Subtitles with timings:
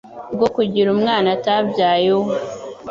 [0.35, 2.35] bwo kugira umwana atabyaye uwe